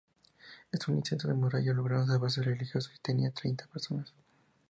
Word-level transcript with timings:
En 0.71 0.79
un 0.87 1.03
lienzo 1.07 1.27
de 1.27 1.35
muralla 1.35 1.73
lograron 1.73 2.07
salvarse 2.07 2.39
un 2.39 2.47
religioso 2.47 2.89
y 3.07 3.11
unas 3.11 3.35
treinta 3.35 3.67
personas. 3.67 4.11